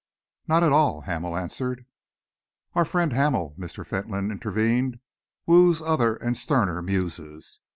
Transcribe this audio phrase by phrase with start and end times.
[0.47, 1.85] "Not at all," Hamel answered.
[2.73, 3.85] "Our friend Hamel," Mr.
[3.85, 4.97] Fentolin intervened,
[5.45, 7.59] "woos other and sterner muses.